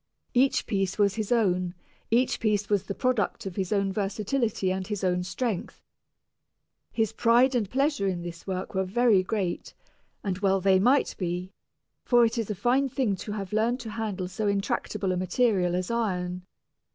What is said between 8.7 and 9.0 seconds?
were